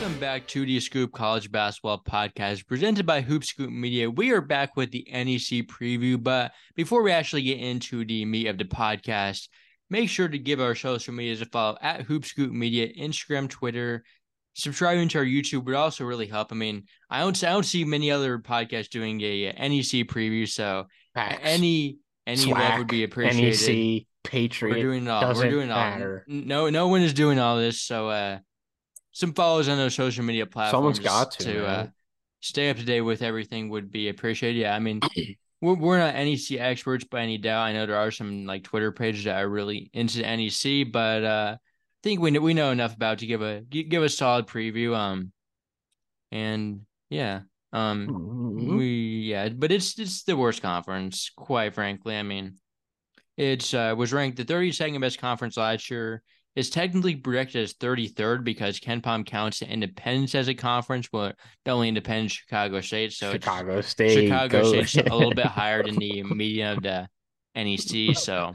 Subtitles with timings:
[0.00, 4.10] Welcome back to the Scoop College Basketball Podcast presented by Hoop Scoop Media.
[4.10, 8.46] We are back with the NEC preview, but before we actually get into the meat
[8.46, 9.48] of the podcast,
[9.90, 14.02] make sure to give our social medias a follow at Hoop Scoop Media, Instagram, Twitter.
[14.54, 16.50] Subscribing to our YouTube would also really help.
[16.50, 20.86] I mean, I don't, I don't see many other podcasts doing a, NEC preview, so
[21.12, 21.40] Facts.
[21.42, 23.98] any any love would be appreciated.
[23.98, 24.76] NEC, Patriot.
[24.76, 25.20] We're doing it all.
[25.20, 25.90] doesn't We're doing it all.
[25.90, 26.24] matter.
[26.26, 27.82] No, no one is doing all this.
[27.82, 28.38] So, uh,
[29.12, 30.96] some follows on those social media platforms.
[30.96, 31.86] Someone's got to, uh,
[32.40, 34.58] stay up to date with everything would be appreciated.
[34.58, 35.00] Yeah, I mean,
[35.60, 37.62] we're we're not NEC experts by any doubt.
[37.62, 41.56] I know there are some like Twitter pages that are really into NEC, but uh,
[41.56, 41.58] I
[42.02, 44.96] think we know, we know enough about to give a give a solid preview.
[44.96, 45.32] Um,
[46.32, 47.40] and yeah,
[47.72, 48.78] um, Mhm.
[48.78, 48.86] we
[49.20, 52.16] yeah, but it's it's the worst conference, quite frankly.
[52.16, 52.56] I mean,
[53.36, 56.22] it's uh was ranked the 32nd best conference last year.
[56.56, 61.70] It's technically projected as 33rd because KenPom counts the Independence as a conference, but the
[61.70, 63.12] only independent is Chicago State.
[63.12, 64.24] So Chicago State.
[64.24, 67.08] Chicago go- State's a little bit higher than the median of the
[67.54, 68.16] NEC.
[68.16, 68.54] So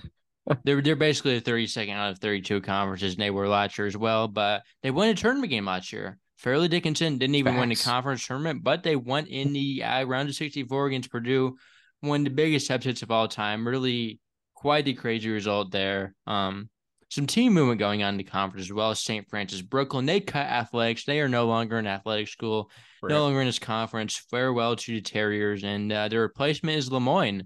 [0.65, 3.95] they're they're basically the 32nd out of 32 conferences, and they were last year as
[3.95, 4.27] well.
[4.27, 6.17] But they won a tournament game last year.
[6.37, 7.87] Fairleigh Dickinson didn't even win the Facts.
[7.87, 11.55] conference tournament, but they won in the uh, round of 64 against Purdue,
[12.02, 13.65] one of the biggest upsets of all time.
[13.65, 14.19] Really,
[14.53, 16.13] quite the crazy result there.
[16.27, 16.69] Um,
[17.09, 18.92] some team movement going on in the conference as well.
[18.92, 19.30] as St.
[19.30, 21.06] Francis Brooklyn, they cut athletics.
[21.06, 22.70] They are no longer an athletic school
[23.09, 24.17] no longer in this conference.
[24.30, 27.42] Farewell to the Terriers, and uh, their replacement is Le Moyne,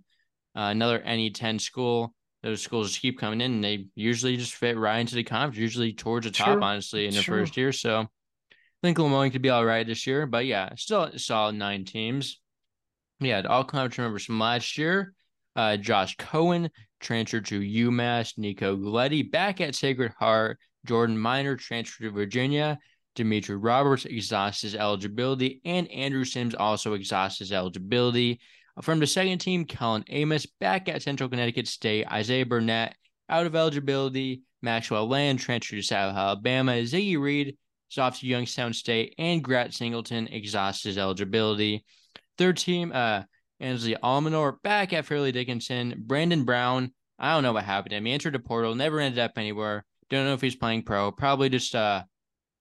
[0.56, 2.14] uh, another NE10 school.
[2.44, 5.58] Those schools just keep coming in, and they usually just fit right into the conference,
[5.58, 7.40] usually towards the top, honestly, in True.
[7.40, 7.74] first year.
[7.74, 11.20] So I think Le Moyne could be all right this year, but yeah, still a
[11.20, 12.40] solid nine teams.
[13.20, 15.14] Yeah, all conference members from last year.
[15.56, 18.38] Uh, Josh Cohen transferred to UMass.
[18.38, 20.60] Nico Galette back at Sacred Heart.
[20.86, 22.80] Jordan Minor transferred to Virginia.
[23.16, 28.40] Dimitri Roberts exhausts his eligibility, and Andrew Sims also exhausts his eligibility.
[28.82, 32.08] From the second team, Kellen Amos back at Central Connecticut State.
[32.10, 32.96] Isaiah Burnett
[33.28, 34.44] out of eligibility.
[34.62, 36.74] Maxwell Land transferred to South Alabama.
[36.74, 37.58] Ziggy Reed
[37.92, 41.84] is off to Youngstown State, and Grant Singleton exhausts his eligibility.
[42.38, 43.24] Third team, uh,
[43.60, 45.96] Ansley Almanor back at Fairleigh Dickinson.
[46.06, 48.06] Brandon Brown, I don't know what happened to him.
[48.06, 49.86] He entered the portal, never ended up anywhere.
[50.10, 51.12] Don't know if he's playing pro.
[51.12, 52.04] Probably just uh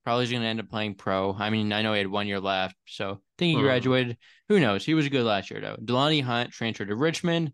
[0.04, 1.34] probably he's gonna end up playing pro.
[1.38, 3.62] I mean, I know he had one year left, so I think he Hmm.
[3.62, 4.16] graduated.
[4.48, 4.84] Who knows?
[4.84, 5.76] He was good last year though.
[5.82, 7.52] DeLonnie Hunt transferred to Richmond.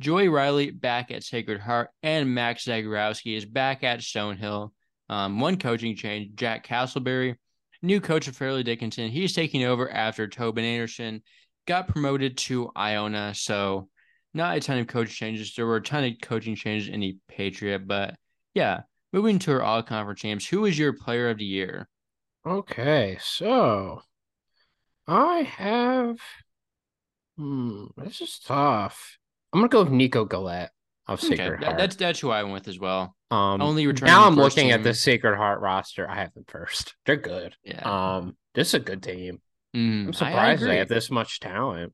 [0.00, 4.70] Joey Riley back at Sacred Heart, and Max Zegarowski is back at Stonehill.
[5.08, 7.36] Um, one coaching change, Jack Castleberry,
[7.82, 9.10] new coach of Fairleigh Dickinson.
[9.10, 11.22] He's taking over after Tobin Anderson
[11.66, 13.34] got promoted to Iona.
[13.34, 13.88] So
[14.34, 15.54] not a ton of coach changes.
[15.54, 18.14] There were a ton of coaching changes in the Patriot, but
[18.54, 18.80] yeah,
[19.12, 20.46] moving to our all conference games.
[20.46, 21.88] Who is your player of the year?
[22.46, 24.02] Okay, so
[25.08, 26.18] I have.
[27.36, 29.18] Hmm, this is tough.
[29.52, 30.70] I'm gonna go with Nico Galette
[31.06, 31.78] of Sacred that- Heart.
[31.78, 33.14] that's that's who I went with as well.
[33.30, 36.08] um only returning now I'm looking at the Sacred Heart roster.
[36.08, 36.94] I have them first.
[37.04, 37.54] They're good.
[37.64, 37.80] Yeah,
[38.16, 39.40] Um, this is a good team.
[39.76, 41.92] Mm, I'm surprised they have this much talent.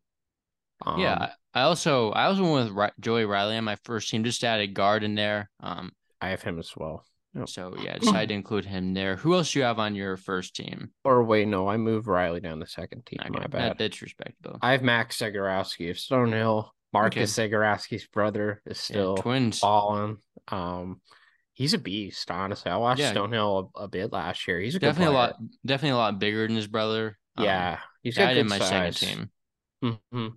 [0.85, 4.25] Um, yeah, I also I also went with Joey Riley on my first team.
[4.25, 5.51] Just added guard in there.
[5.61, 7.05] Um, I have him as well.
[7.35, 7.49] Yep.
[7.49, 9.17] so yeah, decided to include him there.
[9.17, 10.91] Who else do you have on your first team?
[11.05, 13.19] Or wait, no, I moved Riley down the second team.
[13.21, 13.79] Okay, My that- bad.
[13.79, 14.59] that's respectable.
[14.63, 16.69] I have Max Zegarowski of Stonehill.
[16.93, 19.61] Marcus Zegarowski's brother is Yeah, still twins.
[19.61, 20.19] balling.
[20.49, 21.01] Um,
[21.55, 22.31] he's a beast.
[22.31, 23.15] Honestly, I watched Yeah.
[23.15, 24.61] Stonehill a, a bit last year.
[24.61, 25.37] He's a good Definitely a lot.
[25.65, 27.17] Definitely a lot bigger than his brother.
[27.37, 29.01] Um, Yeah, he's I got good in my size.
[29.01, 29.31] second
[29.81, 30.01] team.
[30.11, 30.29] hmm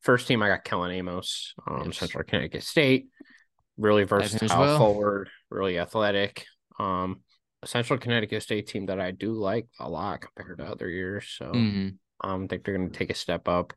[0.00, 1.98] First team, I got Kellen Amos, um, Yes.
[1.98, 3.08] Central Connecticut State.
[3.76, 4.78] Really versatile well.
[4.78, 6.46] forward, really athletic.
[6.78, 7.20] Um,
[7.62, 11.28] a Central Connecticut State team that I do like a lot compared to other years.
[11.36, 11.88] So, hmm
[12.22, 13.72] um, I think they're going to take a step up.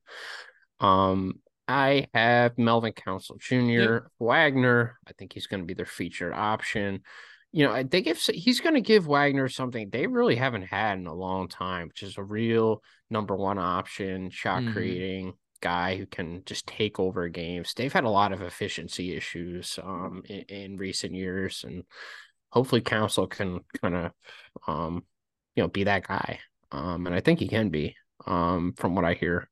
[0.79, 4.12] Um, I have Melvin Council Jr.
[4.19, 4.97] Wagner.
[5.07, 7.01] I think he's going to be their featured option.
[7.53, 10.98] You know, I think if he's going to give Wagner something they really haven't had
[10.98, 14.71] in a long time, which is a real number one option, shot Mhm.
[14.71, 17.74] creating guy who can just take over games.
[17.74, 21.83] They've had a lot of efficiency issues um in, in recent years, and
[22.51, 24.12] hopefully Council can kind of
[24.68, 25.06] um
[25.56, 26.39] you know be that guy.
[26.71, 27.95] Um, and I think he can be
[28.27, 29.50] um from what I hear.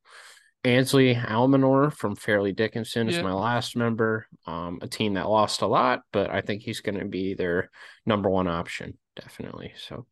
[0.69, 3.24] Ansley Almanor from Fairleigh Dickinson is Yeah.
[3.24, 4.27] my last member.
[4.45, 7.69] Um, a team that lost a lot, but I think he's going to be their
[8.06, 9.74] number one option, definitely.
[9.77, 10.06] So,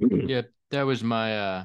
[0.00, 1.64] Yeah, that was my uh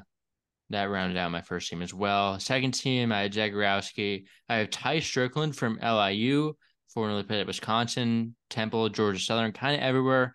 [0.69, 2.39] that rounded out my first team as well.
[2.39, 4.23] Second team, I had Zegarowski.
[4.47, 6.53] I have Tai Strickland from LIU,
[6.93, 10.33] formerly played at Wisconsin, Temple, Georgia Southern, kind of everywhere.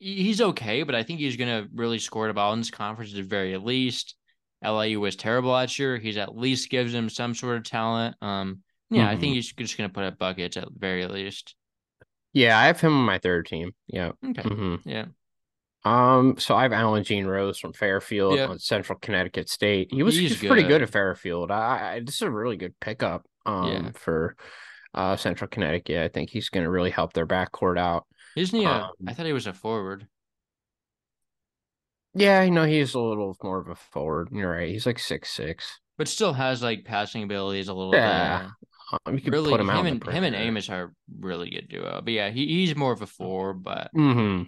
[0.00, 3.12] he's okay, but I think he's going to really score the ball in this conference
[3.12, 4.16] at the very least.
[4.64, 5.98] LIU was terrible last year.
[5.98, 8.16] He's at least gives him some sort of talent.
[8.22, 9.08] Um, yeah, mm-hmm.
[9.08, 9.34] I think mm-hmm.
[9.34, 11.54] he's just going to put up buckets at the very least.
[12.32, 13.72] Yeah, I have him on my third team.
[13.86, 14.12] Yeah.
[14.24, 14.42] Okay.
[14.42, 14.88] Mm-hmm.
[14.88, 15.06] Yeah.
[15.84, 19.88] Um, so I have Allan Jeanne-Rose from Fairfield on Central Connecticut State.
[19.92, 21.50] He was, he's, pretty good at Fairfield.
[21.50, 23.90] I, I, this is a really good pickup um yeah.
[23.94, 24.36] for
[24.94, 25.98] uh Central Connecticut.
[25.98, 28.06] I think he's going to really help their backcourt out.
[28.36, 28.64] Isn't he?
[28.64, 30.06] A, um, I thought he was a forward.
[32.14, 34.28] Yeah, you know he's a little more of a forward.
[34.32, 34.68] You're right.
[34.68, 37.94] He's like six six, but still has like passing abilities a little.
[37.94, 38.50] Yeah, bit.
[39.06, 42.02] Um, you could really, put him, him and him and Amos are really good duo.
[42.04, 43.54] But yeah, he, he's more of a four.
[43.54, 44.42] But mm-hmm.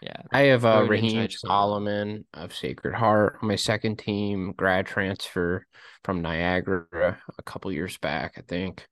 [0.00, 5.66] yeah, I have uh, Raheem Solomon of Sacred Heart on my second team, grad transfer
[6.04, 8.86] from Niagara a couple years back, I think.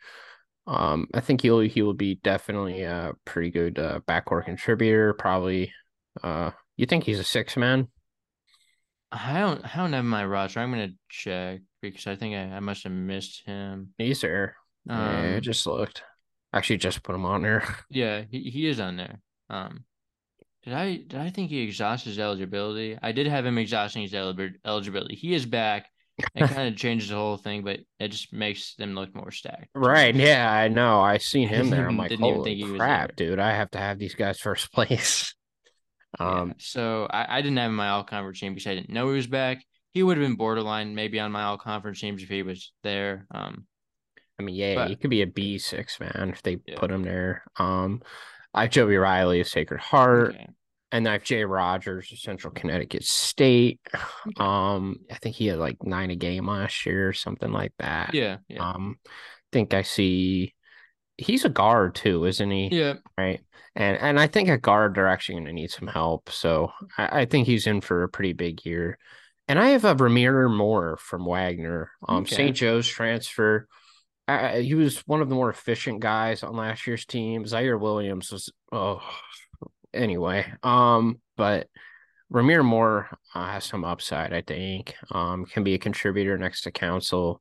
[0.67, 5.13] Um, I think he'll he will be definitely a pretty good uh, backcourt contributor.
[5.15, 5.73] Probably,
[6.23, 7.89] uh, you think he's a six man?
[9.13, 10.61] I don't I don't have my roster.
[10.61, 13.95] I'm gonna check because I think I, I must have missed him.
[13.99, 14.57] He's there.
[14.89, 16.03] Um, yeah, I just looked.
[16.53, 17.63] Actually, just put him on there.
[17.91, 19.21] Yeah, he, he is on there.
[19.49, 19.85] Um,
[20.65, 22.99] did I did I think he exhausted his eligibility?
[23.03, 25.17] I did have him exhausting his eligibility.
[25.17, 25.87] He is back.
[26.35, 29.69] It kind of changes the whole thing, but it just makes them look more stacked.
[29.75, 30.15] Right?
[30.15, 31.01] Yeah, I know.
[31.01, 31.89] I seen him there.
[31.89, 33.39] I'm like, holy crap, dude!
[33.39, 35.35] I have to have these guys first place.
[36.21, 36.55] Um, yeah.
[36.59, 39.27] so I, I didn't have my all conference team because I didn't know he was
[39.27, 39.65] back.
[39.93, 43.27] He would have been borderline maybe on my all conference teams if he was there.
[43.31, 43.67] Um,
[44.39, 46.79] I mean, yeah, but, he could be a B six man if they yeah.
[46.79, 47.43] put him there.
[47.59, 48.03] Um,
[48.55, 50.35] I have Joey Riley of Sacred Heart.
[50.35, 50.49] Okay.
[50.93, 53.81] And I have Jay Rogers of Central Connecticut State.
[54.27, 54.35] Okay.
[54.45, 58.13] Um, I think he had like nine a game last year or something like that.
[58.13, 58.71] Yeah, yeah.
[58.71, 59.11] Um, I
[59.51, 60.55] think I see
[61.21, 62.69] he's a guard too, isn't he?
[62.73, 62.95] Yeah.
[63.17, 63.41] Right.
[63.77, 66.31] And and I think at guard they're actually going to need some help.
[66.31, 68.99] So I, I, think he's in for a pretty big year.
[69.47, 72.35] And I have a Rahmir Moore from Wagner, um, okay.
[72.35, 72.57] St.
[72.57, 73.69] Joe's transfer.
[74.27, 77.47] I, he was one of the more efficient guys on last year's team.
[77.47, 79.01] Zaire Williams was oh
[79.93, 80.47] anyway.
[80.63, 81.69] Um, but
[82.33, 84.95] Rahmir Moore uh, has some upside, I think.
[85.11, 87.41] Um, can be a contributor next to Council.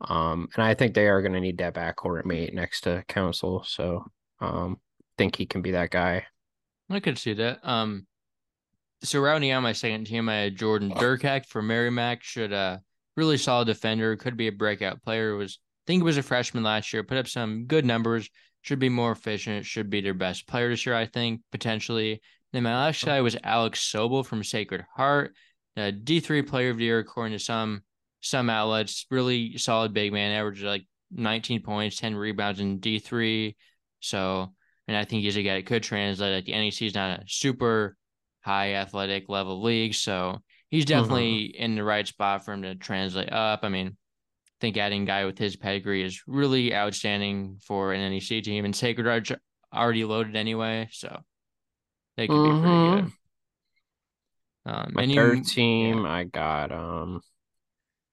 [0.00, 3.64] Um, and I think they are going to need that backcourt mate next to Council.
[3.66, 4.04] So,
[4.40, 4.78] um,
[5.16, 6.26] think he can be that guy.
[6.90, 7.66] I could see that.
[7.66, 8.06] Um,
[9.02, 12.22] so rounding out my second team, I had Jordan Derkack for Merrimack.
[12.22, 12.78] Should uh
[13.16, 15.36] really solid defender, could be a breakout player.
[15.36, 18.28] Was I think he was a freshman last year, put up some good numbers.
[18.62, 19.64] Should be more efficient.
[19.64, 22.20] Should be their best player this year, I think potentially.
[22.52, 25.34] Then my last guy was Alex Sobel from Sacred Heart,
[25.76, 27.82] the D three player of the year according to some
[28.28, 29.06] some outlets.
[29.10, 33.54] Really solid big man, average like 19 points, 10 rebounds in D3.
[34.00, 34.52] So,
[34.88, 36.34] and I think he's a guy that could translate.
[36.34, 37.96] Like the NEC is not a super
[38.40, 39.94] high athletic level league.
[39.94, 40.38] So
[40.70, 41.00] he's mm-hmm.
[41.00, 41.62] definitely mm-hmm.
[41.62, 43.60] in the right spot for him to translate up.
[43.62, 48.12] I mean, I think adding a guy with his pedigree is really outstanding for an
[48.12, 48.64] NEC team.
[48.64, 49.40] And Sacred Heart
[49.74, 50.88] already loaded anyway.
[50.92, 51.18] So
[52.16, 52.56] they could mm-hmm.
[52.56, 53.06] be pretty mm-hmm.
[53.06, 53.12] good.
[54.66, 56.10] Um, My third you, team, yeah.
[56.10, 57.20] I got um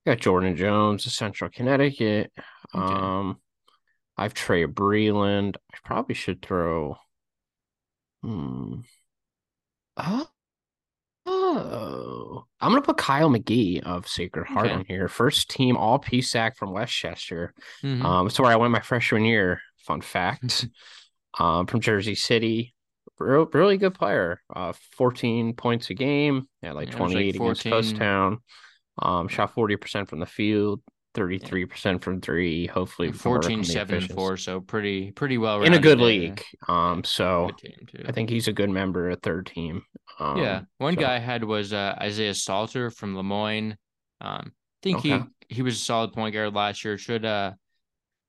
[0.05, 2.31] got Jordan Jones of Central Connecticut.
[2.73, 2.93] Okay.
[2.93, 3.39] Um,
[4.17, 5.55] I've Trey Breland.
[5.73, 6.97] I probably should throw.
[8.21, 8.81] Hmm.
[9.97, 10.27] Oh,
[11.25, 12.45] oh.
[12.59, 14.75] I'm gonna put Kyle McGee of Sacred Heart okay.
[14.75, 15.07] on here.
[15.07, 17.53] First team All PSAC from West Chester.
[17.83, 18.05] Mm-hmm.
[18.05, 19.61] Um, it's where I went my freshman year.
[19.79, 20.67] Fun fact.
[21.39, 22.73] um, from Jersey City.
[23.19, 24.41] Real, really good player.
[24.53, 26.47] Uh, 14 points a game.
[26.61, 28.37] Yeah, like yeah, 28 like against Kutztown.
[29.01, 30.81] Um, shot 40% from the field,
[31.15, 34.37] 33% from three, hopefully 14, 7, 4.
[34.37, 36.05] So pretty, pretty well in a good there.
[36.05, 36.43] league.
[36.67, 37.51] Um, so
[38.05, 39.83] I think he's a good member of third team.
[40.19, 40.61] Um, yeah.
[40.77, 41.01] One so.
[41.01, 43.77] guy I had was uh, Isaiah Salter from Le Moyne.
[44.21, 45.23] Um, I think okay.
[45.49, 46.97] he, he was a solid point guard last year.
[46.97, 47.53] Should, uh,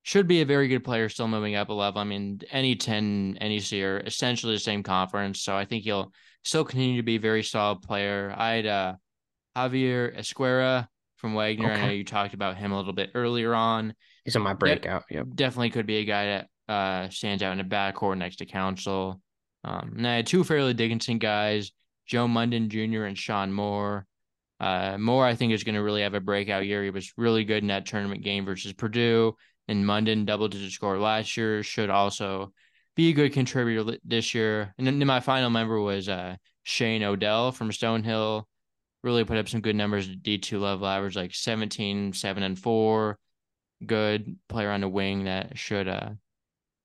[0.02, 2.00] should be a very good player still moving up a level.
[2.00, 5.40] I mean, any 10 NEC are essentially the same conference.
[5.40, 8.34] So I think he'll still continue to be a very solid player.
[8.36, 8.94] I'd, uh,
[9.56, 11.72] Javier Ezquerra from Wagner.
[11.72, 11.80] Okay.
[11.80, 13.94] I know you talked about him a little bit earlier on.
[14.24, 15.04] He's on my breakout.
[15.08, 15.26] De- yep.
[15.34, 19.20] Definitely could be a guy that uh, stands out in the backcourt next to Council.
[19.64, 21.72] Um, and I had two Fairleigh Dickinson guys,
[22.06, 23.04] Joe Munden Jr.
[23.04, 24.06] and Sean Moore.
[24.60, 26.84] Uh, Moore, I think, is going to really have a breakout year.
[26.84, 29.34] He was really good in that tournament game versus Purdue.
[29.68, 32.52] And Munden, double digit score last year, should also
[32.96, 34.74] be a good contributor this year.
[34.78, 38.44] And then my final member was uh, Shane Odell from Stonehill
[39.04, 43.18] really put up some good numbers at D2 level average, like 17, 7, and 4.
[43.86, 46.10] Good player on the wing that should uh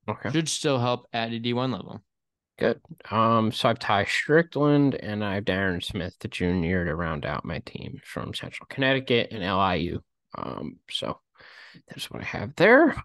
[0.08, 0.32] okay.
[0.32, 2.04] should still help at the D1 level.
[2.58, 2.82] Good.
[3.10, 7.26] Um, so I have Tai Strickland and I have Darren Smith, the junior, to round
[7.26, 10.02] out my team from Central Connecticut and LIU.
[10.38, 11.22] Um, so
[11.88, 13.02] that's what I have there.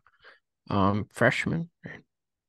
[0.70, 1.70] Um, freshman.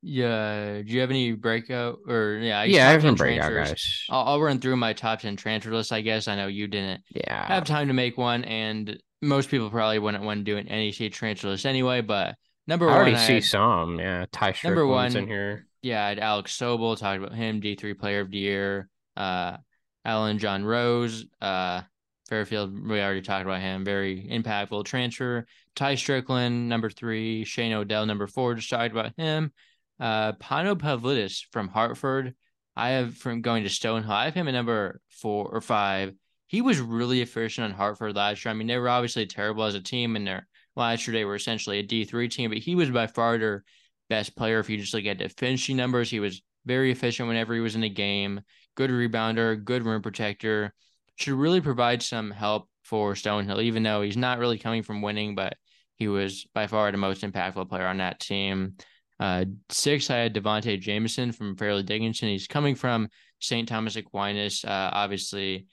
[0.07, 0.83] Yeah.
[0.83, 2.59] Do you have any breakout or yeah?
[2.59, 4.05] I Yeah, I have 10 some breakout guys.
[4.09, 6.27] I'll, I'll run through my top 10 transfer list, I guess.
[6.27, 7.47] I know you didn't Yeah.
[7.47, 11.11] have time to make one, and most people probably wouldn't want to do an NEC
[11.11, 12.01] transfer list anyway.
[12.01, 12.35] But
[12.67, 12.93] number one.
[12.93, 13.99] I one, already I see had- some.
[13.99, 14.25] Yeah.
[14.31, 15.65] Ty Number Strickland's in here.
[15.81, 18.87] yeah, I had Alex Sobel, talked about him, D3 player of the year.
[19.17, 19.57] Uh,
[20.05, 21.81] Allan Jeanne-Rose, uh,
[22.29, 23.83] Fairfield, we already talked about him.
[23.83, 25.47] Very impactful transfer.
[25.75, 27.43] Tai Strickland, number three.
[27.43, 29.51] Shane Odell, number four, just talked about him.
[29.99, 32.35] Uh, Pano Pavlidis from Hartford.
[32.75, 34.09] I have from going to Stonehill.
[34.09, 36.13] I have him at number four or five.
[36.47, 38.51] He was really efficient on Hartford last year.
[38.51, 41.35] I mean, they were obviously terrible as a team, and their last year they were
[41.35, 43.63] essentially a D three team, but he was by far their
[44.09, 44.59] best player.
[44.59, 47.75] If you just look at the finishing numbers, he was very efficient whenever he was
[47.75, 48.41] in the game.
[48.75, 50.73] Good rebounder, good rim protector.
[51.15, 55.33] Should really provide some help for Stonehill, even though he's not really coming from winning,
[55.33, 55.55] but
[55.95, 58.75] he was by far the most impactful player on that team.
[59.19, 62.29] Uh, six, I had Devonte Jameson from Fairleigh Dickinson.
[62.29, 63.67] He's coming from St.
[63.67, 64.63] Thomas Aquinas.
[64.65, 65.67] Uh, obviously,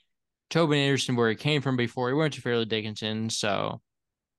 [0.49, 3.29] Tobin Anderson, where he came from before, he went to Fairleigh Dickinson.
[3.29, 3.81] So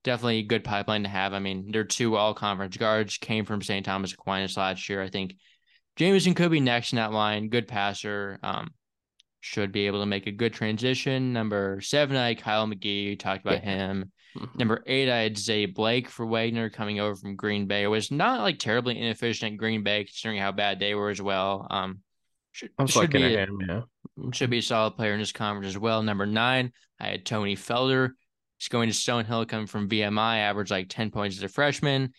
[0.05, 1.33] definitely a good pipeline to have.
[1.35, 3.85] I mean, their two all conference guards came from St.
[3.85, 5.03] Thomas Aquinas last year.
[5.03, 5.35] I think
[5.97, 7.49] Jameson could be next in that line.
[7.49, 8.39] Good passer.
[8.43, 8.71] Um,
[9.41, 11.35] should be able to make a good transition.
[11.35, 13.05] Number seven, I Kyle McGee.
[13.05, 13.71] You talked about Yeah.
[13.89, 14.13] him.
[14.37, 14.59] Mhm.
[14.59, 17.83] Number eight, I had Zay Blake for Wagner coming over from Green Bay.
[17.85, 21.23] It was not like terribly inefficient at Green Bay considering how bad they were as
[21.23, 21.67] well.
[21.71, 22.01] Um,
[22.53, 23.61] should, I was should looking be at him.
[23.69, 23.83] Yeah.
[24.19, 24.35] Mhm.
[24.35, 26.03] should be a solid player in this conference as well.
[26.03, 28.11] Number nine, I had Tony Felder.
[28.59, 32.13] He's going to Stonehill, coming from VMI, averaged like 10 points as a freshman.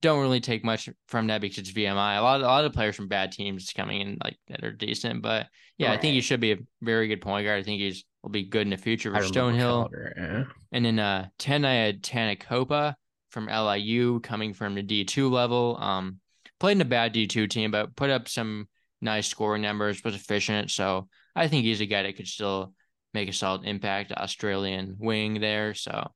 [0.00, 2.18] Don't really take much from that because it's VMI.
[2.18, 5.22] A lot, a lot of players from bad teams coming in like that are decent.
[5.22, 7.58] But yeah, I think he should be a very good point guard.
[7.58, 9.90] I think he's will be good in the future for Stonehill.
[9.90, 10.44] Felder, yeah.
[10.72, 12.94] And then uh 10, I had Tana Kopa
[13.30, 15.76] from LIU coming from the D2 level.
[15.80, 16.20] Um
[16.60, 18.68] played in a bad D2 team, but put up some
[19.00, 20.70] nice scoring numbers, was efficient.
[20.70, 22.74] So I think he's a guy that could still
[23.14, 25.74] make a solid impact, Australian wing there.
[25.74, 26.12] So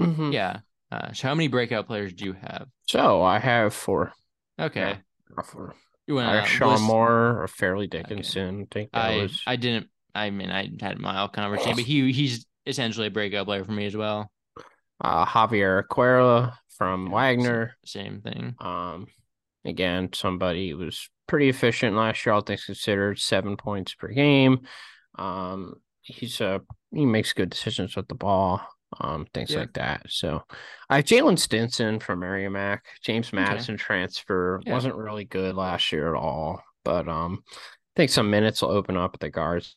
[0.00, 0.32] Mhm.
[0.32, 0.60] yeah.
[0.90, 2.68] Uh, so how many breakout players do you have?
[2.86, 4.12] So I have four.
[4.60, 4.98] Okay.
[5.36, 5.74] Yeah, four.
[6.06, 8.62] You I have to Sean Moore or Fairleigh Dickinson.
[8.70, 9.42] I think that I was.
[9.46, 13.46] I didn't I mean I had my all conversation, but he he's essentially a breakout
[13.46, 14.30] player for me as well.
[15.00, 17.76] uh, Javier Ezquerra from Yeah, Wagner.
[17.84, 18.54] Same thing.
[18.60, 19.06] Um,
[19.64, 22.32] again, somebody who was pretty efficient last year.
[22.32, 24.60] All things considered, seven points per game.
[25.18, 26.60] Um, he's a
[26.92, 28.60] he makes good decisions with the ball.
[29.00, 29.58] Um, things Yeah.
[29.60, 30.06] like that.
[30.08, 30.44] So,
[30.88, 32.84] I have Jalen Stinson from Merrimack.
[33.02, 34.72] James Madison transfer Yeah.
[34.74, 37.56] wasn't really good last year at all, but um, I
[37.96, 39.76] think some minutes will open up at the guards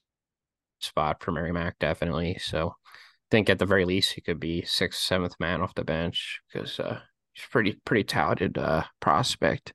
[0.79, 2.37] spot for Merrimack definitely.
[2.41, 5.83] So, I think at the very least he could be sixth, seventh man off the
[5.83, 6.99] bench because uh,
[7.33, 9.73] he's pretty pretty talented uh, prospect.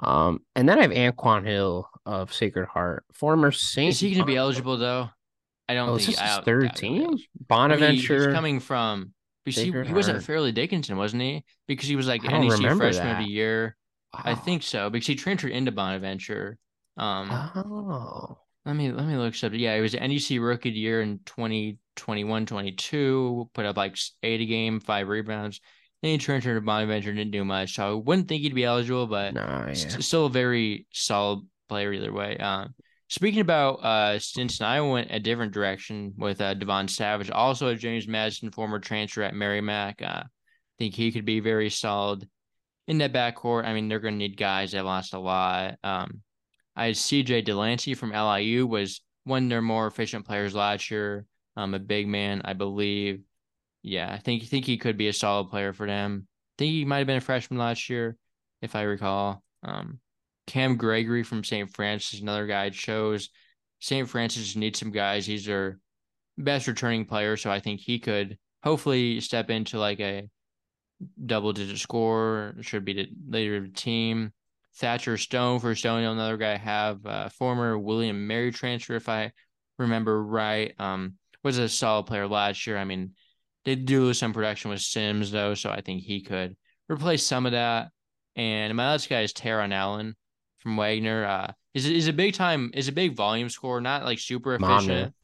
[0.00, 3.90] Um, and then I have Anquan Hill of Sacred Heart, former Saint.
[3.90, 5.10] Is he going to be eligible though?
[5.68, 7.08] I don't Oh, is think this I his third doubt he'll be team?
[7.08, 8.24] mean, he- Bonaventure.
[8.28, 9.12] he's coming from
[9.44, 10.22] because he, he was at.
[10.22, 11.44] Fairleigh Dickinson, wasn't he?
[11.66, 13.76] Because he was like NEC freshman of the year.
[14.14, 16.56] I think so because he transferred into Bonaventure.
[16.96, 19.52] Um, Oh, let me let me look up.
[19.54, 23.50] Yeah, it was NEC rookie year in 2021, 22.
[23.54, 25.62] Put up like eight a game, five rebounds.
[26.02, 27.74] Then he transferred to Bonaventure, didn't do much.
[27.74, 29.70] So I wouldn't think he'd be eligible, but nah, yeah.
[29.70, 32.36] s- still a very solid player either way.
[32.36, 32.66] Uh,
[33.08, 37.74] speaking about uh, Stinson, I went a different direction with uh, Devon Savage, also a
[37.74, 40.02] James Madison, former transfer at Merrimack.
[40.02, 40.24] Uh,
[40.78, 42.28] think he could be very solid
[42.86, 43.64] in that backcourt.
[43.64, 45.76] I mean, they're going to need guys that lost a lot.
[45.82, 46.20] Um,
[46.78, 51.26] I had CJ Delancey from LIU was one of their more efficient players last year.
[51.56, 53.20] Um, a big man, I believe.
[53.82, 56.28] Yeah, I think think he could be a solid player for them.
[56.28, 58.16] I think he might have been a freshman last year,
[58.62, 59.42] if I recall.
[59.64, 59.98] Um,
[60.46, 61.68] Cam Gregory from St.
[61.74, 63.28] Francis, another guy shows
[63.80, 64.08] St.
[64.08, 65.26] Francis needs some guys.
[65.26, 65.78] He's their
[66.36, 70.28] best returning player, so I think he could hopefully step into like a
[71.26, 72.54] double digit score.
[72.60, 74.32] Should be the leader of the team.
[74.78, 79.32] Thatcher Stone for Stone, another guy I have uh, former William Mary transfer, if I
[79.78, 80.72] remember right.
[80.78, 82.76] Um, was a solid player last year.
[82.76, 83.12] I mean,
[83.64, 86.56] they do lose some production with Sims though, so I think he could
[86.88, 87.90] replace some of that.
[88.36, 90.14] And my last guy is Taron Allen
[90.58, 91.24] from Wagner.
[91.24, 95.14] Uh, is is a big time, is a big volume scorer, not like super efficient.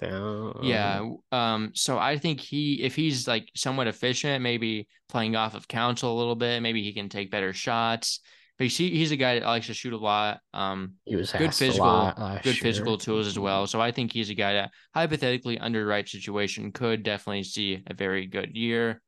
[0.63, 1.11] Yeah.
[1.33, 6.13] Um, so I think he if he's like somewhat efficient, maybe playing off of council
[6.13, 8.21] a little bit, maybe he can take better shots.
[8.59, 10.41] But he, he's a guy that likes to shoot a lot.
[10.53, 13.67] Um, He was good physical, lot good physical tools as well.
[13.67, 17.83] So I think he's a guy that hypothetically under the right situation could definitely see
[17.87, 19.01] a very good year.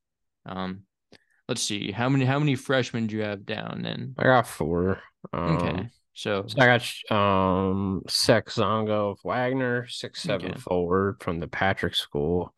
[0.47, 0.83] Um,
[1.49, 4.15] let's see how many how many freshmen do you have down then?
[4.19, 5.01] I got four.
[5.33, 10.61] Um, Okay, so So I got um Sex Zongo of Wagner, six seven Okay.
[10.61, 12.55] forward from the Patrick School.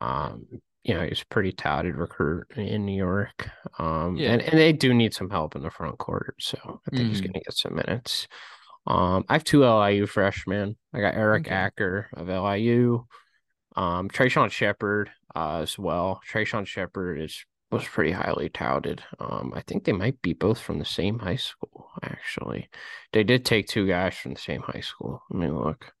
[0.00, 0.46] Um,
[0.84, 3.48] you know, he's a pretty touted recruit in New York.
[3.78, 4.32] Um, Yeah.
[4.32, 7.20] and, and they do need some help in the front court, so I think he's
[7.20, 7.26] Mhm.
[7.32, 8.28] gonna get some minutes.
[8.86, 10.76] Um, I have two LIU freshmen.
[10.92, 11.50] I got Eric Okay.
[11.50, 13.06] Acker of LIU,
[13.76, 16.20] um, Trayshawn Shepard uh, as well.
[16.30, 19.02] Trayshawn Shepard is was pretty highly touted.
[19.18, 22.68] Um, I think they might be both from the same high school, actually.
[23.12, 25.22] They did take two guys from the same high school.
[25.30, 25.92] Let me look.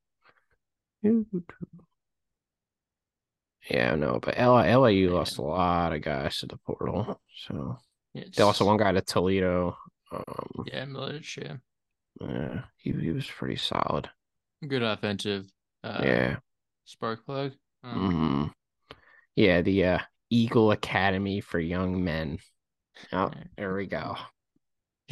[3.70, 5.14] Yeah, no, but L- LIU Yeah.
[5.14, 7.20] lost a lot of guys to the portal.
[7.46, 7.78] So
[8.14, 9.76] they also one guy to Toledo.
[10.12, 11.56] Um, yeah, Milich, yeah,
[12.20, 14.08] yeah, he he was pretty solid.
[14.66, 15.46] good offensive.
[15.82, 16.36] Uh, yeah.
[16.84, 17.52] spark plug.
[17.82, 18.52] Um, Mhm.
[19.36, 19.98] Yeah, the uh,
[20.30, 22.38] Eagle Academy for Young Men.
[23.12, 24.16] Oh, there we go.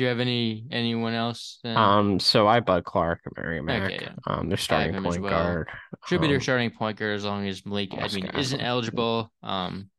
[0.02, 1.60] Do you have any anyone else?
[1.62, 1.76] Then?
[1.76, 3.92] Um, so I Bud Clark Merrimack.
[3.92, 4.14] Okay, yeah.
[4.26, 5.30] Um, they're starting point well.
[5.30, 5.68] guard.
[6.06, 9.32] Should be their Um, starting point guard as long as Malik Oscar isn't eligible.
[9.44, 9.90] Um,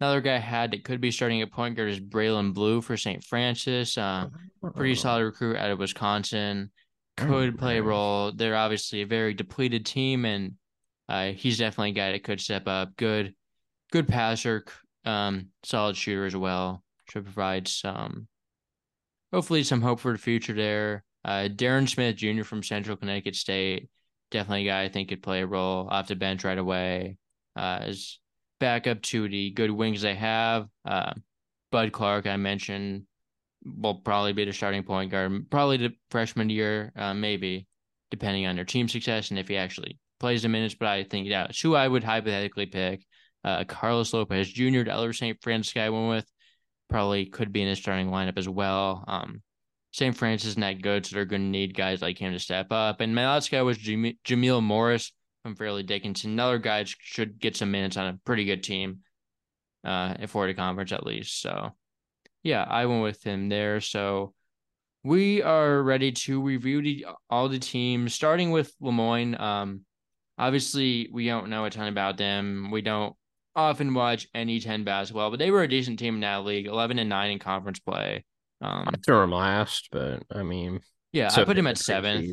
[0.00, 3.24] another guy had that could be starting at point guard is Braylon Blue for St.
[3.24, 3.98] Francis.
[3.98, 4.28] Uh,
[4.76, 6.70] pretty uh, solid recruit out of Wisconsin.
[7.16, 8.30] Could play a role.
[8.30, 10.54] They're obviously a very depleted team, and
[11.08, 12.94] uh, he's definitely a guy that could step up.
[12.96, 13.34] Good,
[13.90, 14.64] good passer.
[15.04, 16.84] Um, solid shooter as well.
[17.10, 18.28] Should provide some,
[19.32, 21.04] hopefully, some hope for the future there.
[21.24, 22.44] Uh, Darren Smith Jr.
[22.44, 23.88] from Central Connecticut State,
[24.30, 27.16] definitely a guy I think could play a role off the bench right away.
[27.56, 28.18] Uh, as
[28.60, 30.68] backup to the good wings they have.
[30.84, 31.14] Uh,
[31.72, 33.04] Bud Clark, I mentioned,
[33.64, 37.66] will probably be the starting point guard, probably the freshman year, uh, maybe,
[38.10, 40.74] depending on their team success and if he actually plays the minutes.
[40.74, 43.04] But I think that's who I would hypothetically pick.
[43.42, 44.82] Uh, Carlos Lopez Jr.
[44.82, 45.38] to Elder St.
[45.42, 46.26] Francis guy I went with
[46.90, 49.04] probably could be in the starting lineup as well.
[49.06, 49.42] Um,
[49.92, 50.16] St.
[50.16, 53.00] Francis isn't that good, so they're going to need guys like him to step up.
[53.00, 56.32] And my last guy was Jam- Jameel Morris from Fairleigh Dickinson.
[56.32, 59.00] Another guy should get some minutes on a pretty good team
[59.84, 61.40] uh, for the conference at least.
[61.40, 61.74] So,
[62.42, 63.80] yeah, I went with him there.
[63.80, 64.34] So,
[65.02, 69.40] we are ready to review the, all the teams, starting with Le Moyne.
[69.40, 69.80] Um,
[70.36, 72.70] obviously, we don't know a ton about them.
[72.70, 73.16] We don't
[73.56, 76.98] often watch any 10 basketball, but they were a decent team in that league, 11
[76.98, 78.24] and 9 in conference play.
[78.60, 80.80] Um, I threw him last, but I mean,
[81.12, 82.24] yeah, so I put him at seventh.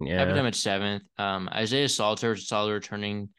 [0.00, 0.22] Yeah.
[0.22, 1.02] I put him at seventh.
[1.18, 3.30] Um, Isaiah Salter, solid returning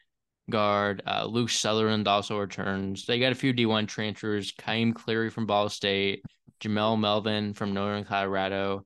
[0.50, 1.02] guard.
[1.06, 3.06] Uh, Luke Sutherland also returns.
[3.06, 4.52] They got a few D1 transfers.
[4.58, 6.22] Kaim Cleary from Ball State,
[6.60, 8.84] Jamel Melvin from Northern Colorado.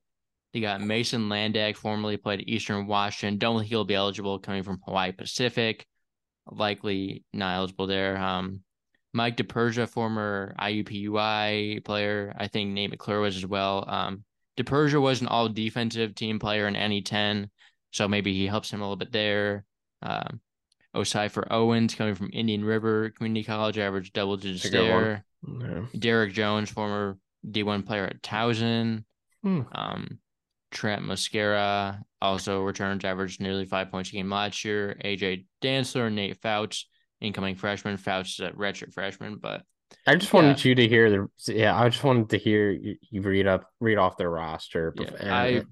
[0.53, 3.37] They got Mason Landak, formerly played Eastern Washington.
[3.37, 5.85] Don't think he'll be eligible coming from Hawaii Pacific.
[6.51, 8.17] Likely not eligible there.
[8.17, 8.61] Um,
[9.13, 12.35] Mike DePersia, former IUPUI player.
[12.37, 13.85] I think Nate McClure was as well.
[13.87, 14.23] Um,
[14.57, 17.49] DePersia was an all defensive team player in any 10,
[17.91, 19.65] so maybe he helps him a little bit there.
[20.01, 20.41] Um,
[20.95, 24.91] Osai for Owens coming from Indian River Community College, average double digits That's a good
[24.91, 25.03] one.
[25.03, 25.23] there.
[25.91, 25.99] yeah.
[25.99, 29.03] Derek Jones, former D1 player at Towson.
[29.43, 29.61] Hmm.
[29.73, 30.19] Um,
[30.71, 34.97] Trent Mascara also returns, averaged nearly five points a game last year.
[35.03, 36.87] AJ Dantzler, Nate Fouts,
[37.21, 37.97] incoming freshman.
[37.97, 39.63] Fouts is a redshirt freshman, but
[40.05, 40.41] I just Yeah.
[40.41, 41.79] wanted you to hear the yeah.
[41.79, 44.93] I just wanted to hear you, you read up read off their roster.
[44.97, 45.63] Yeah, I-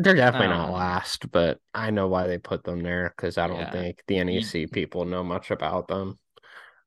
[0.00, 3.48] they're definitely not Um, last, but I know why they put them there because I
[3.48, 3.70] don't Yeah.
[3.72, 6.16] think the NEC people know much about them.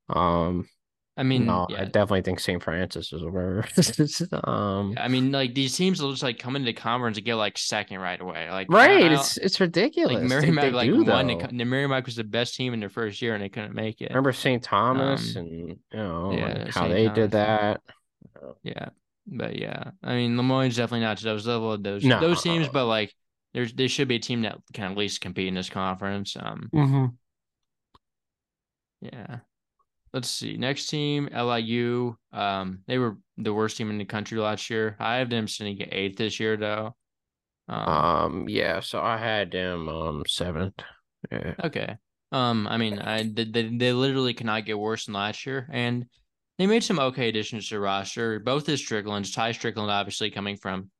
[0.07, 0.65] Um,
[1.17, 2.63] I mean, no, yeah, I definitely think St.
[2.63, 4.23] Francis is worse.
[4.45, 7.35] um, I mean, like these teams will just like come into the conference and get
[7.35, 8.49] like second right away.
[8.49, 9.11] Like right?
[9.11, 10.15] It's it's ridiculous.
[10.15, 11.27] like Merrimack like do, won.
[11.27, 11.47] The, though.
[11.51, 14.09] the Merrimack was the best team in their first year and they couldn't make it.
[14.09, 14.63] Remember St.
[14.63, 16.91] Thomas Um, and you know yeah, how St.
[16.93, 17.15] they Thomas.
[17.19, 17.81] did that.
[18.63, 18.89] Yeah,
[19.27, 22.21] but yeah, I mean, Le Moyne's definitely not to those level of those No.
[22.21, 23.13] those teams, but like
[23.53, 26.37] there's there should be a team that can at least compete in this conference.
[26.39, 27.05] Um, Mm-hmm.
[29.01, 29.39] yeah.
[30.13, 30.57] Let's see.
[30.57, 32.15] Next team, LIU.
[32.33, 34.95] Um, they were the worst team in the country last year.
[34.99, 36.95] I have them sitting at eighth this year, though.
[37.67, 38.79] Um, Um, yeah.
[38.81, 40.81] So I had them um seventh.
[41.31, 41.55] Yeah.
[41.63, 41.97] Okay.
[42.31, 46.05] Um, I mean, I they, they literally cannot get worse than last year, and
[46.57, 48.39] they made some okay additions to the roster.
[48.39, 49.31] Both is Strickland's.
[49.31, 50.91] Tai Strickland, obviously coming from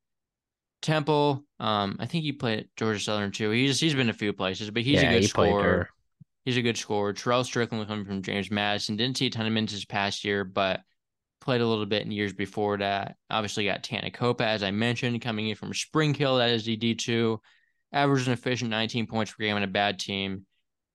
[0.82, 1.45] Temple.
[1.60, 3.52] Um, I think he played at Georgia Southern too.
[3.52, 5.89] He's he's been a few places, but he's yeah, a good he scorer.
[6.46, 7.14] He's a good scorer.
[7.14, 8.96] Terrell Strickland coming from James Madison.
[8.96, 10.82] Didn't see a ton of minutes this past year, but
[11.40, 13.16] played a little bit in years before that.
[13.30, 16.38] Obviously, got Tana Kopa, as I mentioned, coming in from Spring Hill.
[16.38, 17.38] That is the D2.
[17.94, 20.46] Average an efficient 19 points per game on a bad team.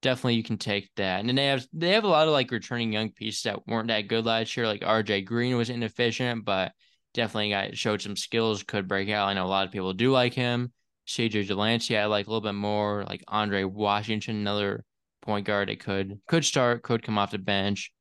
[0.02, 1.24] Definitely, you can take that.
[1.24, 4.08] And they have they have a lot of like returning young pieces that weren't that
[4.08, 4.66] good last year.
[4.66, 6.72] Like RJ Green was inefficient, but
[7.14, 9.28] definitely got showed some skills, could break out.
[9.28, 10.72] I know a lot of people do like him.
[11.06, 13.04] CJ Delancey, I like a little bit more.
[13.08, 14.84] Like Andre Washington, another
[15.26, 17.92] point guard It could could start, could come off the bench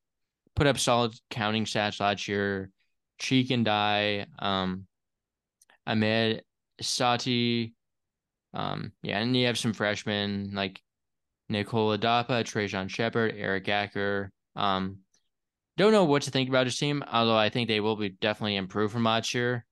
[0.55, 2.71] put up solid counting stats last year.
[3.19, 4.87] Cheek and Die, um,
[5.87, 6.43] Ahmed
[6.81, 7.73] Sati,
[8.53, 10.81] um, yeah, and you have some freshmen like
[11.49, 14.31] Nicola Dapa, Trajan Shepard, Eric Acker.
[14.55, 14.99] Um,
[15.77, 18.55] don't know what to think about his team, although I think they will be definitely
[18.55, 19.65] improved from last year.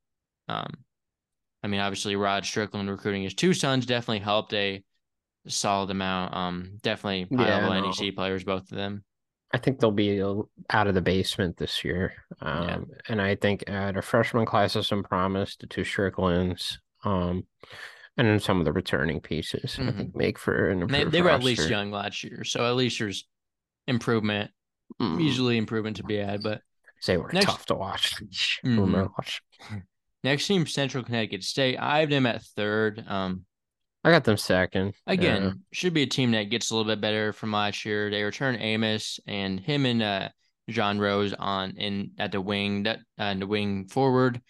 [0.47, 0.67] Um,
[1.63, 4.83] I mean, obviously Rod Strickland recruiting his two sons definitely helped a
[5.47, 6.35] solid amount.
[6.35, 7.91] Um, definitely high yeah, level no.
[7.91, 9.03] NEC players, both of them.
[9.53, 10.19] I think they'll be
[10.71, 12.13] out of the basement this year.
[12.41, 12.79] Um, yeah.
[13.09, 17.45] And I think at a freshman class of some promise, the two Stricklands, um,
[18.17, 19.89] and then some of the returning pieces, mm-hmm.
[19.89, 22.65] I think make for an improved They, they were at least young last year, so
[22.65, 23.27] at least there's
[23.87, 24.49] improvement,
[24.99, 25.23] mm.
[25.23, 26.41] usually improvement to be had.
[26.41, 26.61] But
[27.05, 28.15] they were next, tough to watch.
[28.65, 28.93] Mm-hmm.
[28.93, 29.41] watch.
[30.23, 31.77] Next team, Central Connecticut State.
[31.77, 33.03] I have them at third.
[33.07, 33.45] Um,
[34.03, 34.95] I got them second.
[35.07, 35.51] Again, yeah.
[35.71, 38.09] should be a team that gets a little bit better from last year.
[38.09, 40.29] They return Amos and him and uh,
[40.69, 44.41] Jeanne-Rose on in at the wing that uh, the wing forward.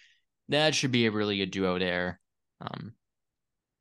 [0.49, 2.19] That should be a really good duo there.
[2.61, 2.93] Um,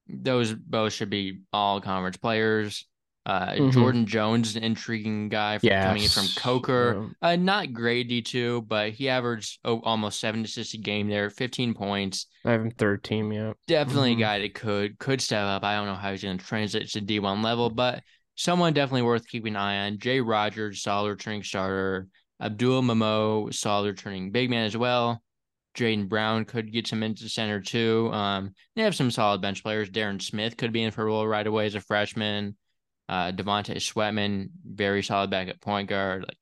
[0.09, 2.87] those both should be all conference players.
[3.25, 3.71] Uh, mm-hmm.
[3.71, 5.87] Jordan Jones, is an intriguing guy from, yes.
[5.87, 7.11] coming in from Coker.
[7.23, 7.29] Yeah.
[7.29, 11.75] Uh, not great D2, but he averaged oh, almost seven assists a game there, 15
[11.75, 12.27] points.
[12.45, 13.53] I have him third team, yeah.
[13.69, 14.21] Definitely mm-hmm.
[14.21, 15.63] a guy that could could step up.
[15.63, 18.03] I don't know how he's going to translate to D1 level, but
[18.35, 19.99] someone definitely worth keeping an eye on.
[19.99, 22.09] Jay Rogers, solid returning starter.
[22.41, 25.23] Abdul Mamo, solid returning big man as well.
[25.77, 28.11] Jaden Brown could get some into center too.
[28.13, 29.91] Um, they have some solid bench players.
[29.91, 32.57] Darren Smith could be in for a role right away as a freshman.
[33.12, 36.22] Uh, Devontae Sweatman, very solid back at point guard.
[36.22, 36.38] Like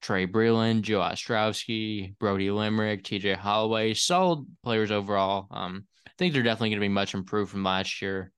[0.00, 5.46] Trey Breland, Joe Ostrowski, Brody Limerick, TJ Holloway, solid players overall.
[5.50, 8.32] Um, I think they're definitely going to be much improved from last year.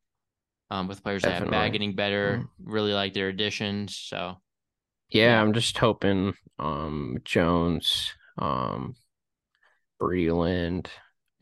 [0.73, 1.53] Um, with players definitely.
[1.53, 2.73] that have getting better, mm-hmm.
[2.73, 3.97] really like their additions.
[3.97, 4.35] So,
[5.09, 8.97] yeah, yeah, I'm just hoping um Jones, um,
[10.03, 10.89] Breland,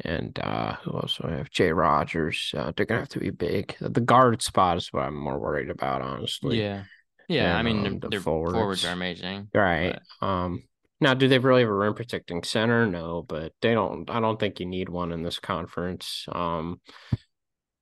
[0.05, 1.51] and uh, who else do I have?
[1.51, 2.53] Jay Rogers.
[2.57, 3.75] Uh, they're gonna have to be big.
[3.81, 6.61] The guard spot is what I'm more worried about, honestly.
[6.61, 6.85] Yeah,
[7.29, 7.57] yeah.
[7.57, 8.55] I mean, um, the their forwards.
[8.55, 8.85] forwards.
[8.85, 9.49] are amazing.
[9.55, 9.99] Right.
[10.21, 10.27] But...
[10.27, 10.63] Um.
[10.99, 12.87] Now, do they really have a rim protecting center?
[12.87, 14.09] No, but they don't.
[14.11, 16.27] I don't think you need one in this conference.
[16.31, 16.81] Um.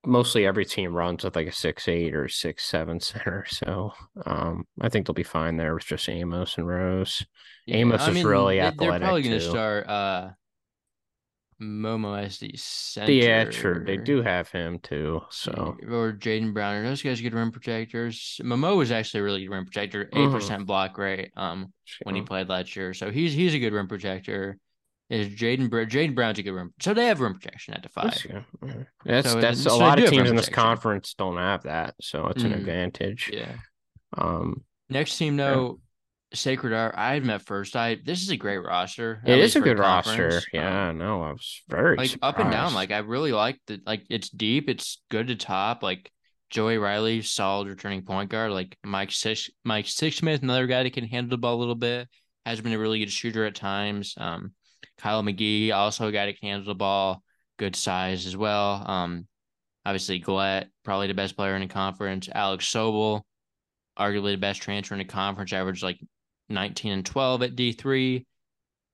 [0.07, 3.91] Mostly every team runs with like a six eight or six seven center, so
[4.25, 7.25] um, I think they'll be fine there with just Amos and Rose.
[7.65, 8.77] Yeah, Amos I is mean, really athletic.
[8.77, 10.29] They're probably going to start uh
[11.61, 13.11] Momo as the center.
[13.11, 13.85] Yeah, sure.
[13.85, 15.21] They do have him too.
[15.29, 16.75] So or Jaden Brown.
[16.75, 18.39] Are Those guys good rim protectors.
[18.43, 20.09] Momo was actually a really good rim protector.
[20.13, 20.65] 8 percent mm-hmm.
[20.65, 21.31] block rate.
[21.37, 21.71] Um,
[22.03, 24.57] when he played last year, so he's he's a good rim protector.
[25.09, 26.73] Is Jaden Jaden Brown's a good rim?
[26.81, 28.05] So they have rim protection at the five.
[28.05, 28.81] That's mm-hmm.
[29.05, 32.27] that's, so, that's so a lot of teams in this conference don't have that, so
[32.27, 33.29] it's an mm, advantage.
[33.31, 33.55] Yeah.
[34.17, 34.63] Um.
[34.89, 35.79] Next team though,
[36.33, 39.21] Sacred Heart, I had met first, I this is a great roster.
[39.25, 40.41] It is a good roster.
[40.51, 42.35] Yeah, um, no, I was very like surprised.
[42.35, 42.73] up and down.
[42.73, 45.83] Like I really like the like it's deep, it's good to top.
[45.83, 46.11] Like
[46.49, 48.51] Joey Riley, solid returning point guard.
[48.51, 52.07] Like Mike Six Mike Sixsmith, another guy that can handle the ball a little bit.
[52.45, 54.13] Has been a really good shooter at times.
[54.17, 54.51] Um,
[54.97, 57.23] Kyle McGee, also a guy that can handle the ball,
[57.57, 58.83] good size as well.
[58.85, 59.27] Um,
[59.85, 62.27] obviously Galette, probably the best player in the conference.
[62.33, 63.21] Alex Sobel,
[63.97, 65.99] arguably the best transfer in the conference, averaged like
[66.49, 68.25] 19 and 12 at D3.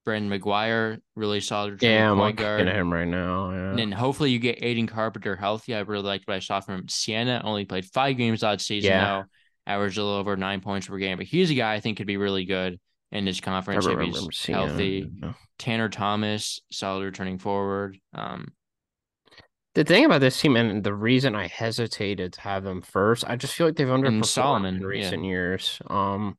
[0.04, 1.82] Brendan McGuire, really solid.
[1.82, 3.52] Yeah, I'm looking at him right now.
[3.52, 3.70] Yeah.
[3.70, 5.76] And then hopefully you get Aiden Carpenter healthy.
[5.76, 6.88] I really liked what I saw from him.
[6.88, 9.02] Siena only played five games last season yeah.
[9.02, 9.26] now,
[9.68, 11.18] averaged a little over nine points per game.
[11.18, 12.80] But he's a guy I think could be really good
[13.12, 15.12] in this conference if he's healthy.
[15.60, 17.98] Tanner Thomas, solid returning forward.
[18.16, 18.54] Um,
[19.76, 23.36] the thing about this team and the reason I hesitated to have them first, I
[23.36, 25.30] just feel like they've underperformed Solomon, in recent yeah.
[25.30, 25.80] years.
[25.88, 26.38] Um,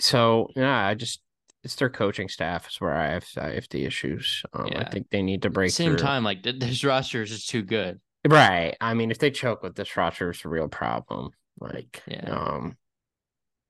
[0.00, 1.20] so yeah, I just
[1.62, 4.42] it's their coaching staff is where I have I have the issues.
[4.52, 4.80] Um, yeah.
[4.80, 5.70] I think they need to break.
[5.70, 5.98] Same through.
[5.98, 8.00] time, like this roster is just too good.
[8.26, 8.76] Right.
[8.80, 11.30] I mean, if they choke with this roster, it's a real problem.
[11.58, 12.30] Like, yeah.
[12.30, 12.76] um,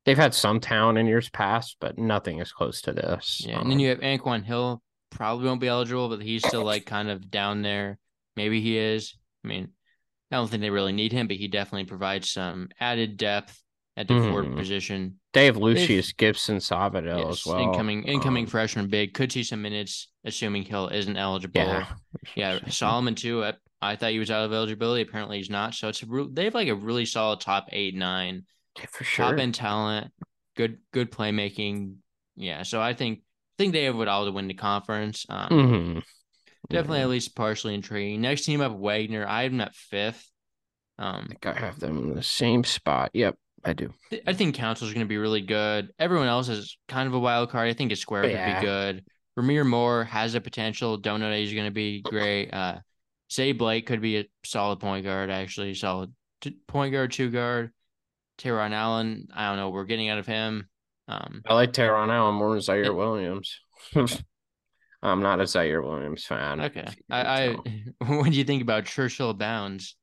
[0.04, 3.44] they've had some talent in years past, but nothing is close to this.
[3.46, 6.64] Yeah, um, and then you have Anquan Hill, probably won't be eligible, but he's still
[6.64, 7.98] like kind of down there.
[8.36, 9.16] Maybe he is.
[9.44, 9.68] I mean,
[10.30, 13.60] I don't think they really need him, but he definitely provides some added depth
[14.00, 14.30] at the Mhm.
[14.30, 15.20] forward position.
[15.34, 17.58] They have Lucius Gibson Sabadell Yes, as well.
[17.60, 21.60] incoming incoming Um, freshman big could see some minutes, assuming Hill isn't eligible.
[21.60, 21.94] yeah.
[22.34, 23.44] Yeah, Solomon too.
[23.44, 25.02] I, I thought he was out of eligibility.
[25.02, 25.74] Apparently, he's not.
[25.74, 28.46] So it's a real, they have like a really solid top eight, nine,
[28.78, 29.26] Yeah, for sure.
[29.30, 30.12] top end talent,
[30.56, 31.96] good good playmaking.
[32.36, 33.20] Yeah, so I think
[33.58, 35.26] think they have it all to win the conference.
[35.28, 36.02] Um, Mhm.
[36.70, 37.04] Definitely Yeah.
[37.04, 38.22] at least partially intriguing.
[38.22, 39.26] Next team up, Wagner.
[39.26, 40.26] I have them at fifth.
[40.98, 43.10] Um, I think I have them in the same spot.
[43.14, 43.92] Yep, I do.
[44.26, 45.92] I think Council's going to be really good.
[45.98, 47.68] Everyone else is kind of a wild card.
[47.68, 48.60] I think his square could Yeah.
[48.60, 49.04] be good.
[49.38, 50.98] Rahmir Moore has the potential.
[50.98, 52.50] That he's going to be great.
[52.52, 52.78] Uh,
[53.28, 55.74] Say Blake could be a solid point guard, actually.
[55.74, 57.70] Solid t- point guard, two guard.
[58.38, 60.68] Teron Allen, I don't know what we're getting out of him.
[61.06, 63.60] Um, I like Teron Allen more than Zaire Williams.
[65.02, 66.60] I'm not a Zaire Williams fan.
[66.60, 66.88] okay.
[67.10, 67.56] I, I
[68.06, 69.96] what do you think about Churchill Bounds?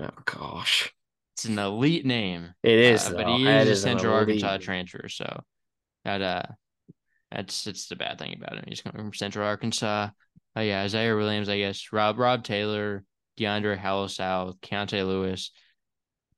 [0.00, 0.92] oh gosh,
[1.38, 2.52] It's an elite name.
[2.64, 3.06] it is.
[3.06, 5.44] Uh, but he That is a is Central Arkansas elite- transfer, so
[6.04, 6.42] that uh,
[7.30, 8.64] that's it's the bad thing about him.
[8.66, 10.10] He's coming from Central Arkansas.
[10.56, 11.92] Oh yeah, Isaiah Williams, I guess.
[11.92, 13.04] Rob Rob Taylor,
[13.38, 15.52] DeAndre Howell South, Keontae Lewis,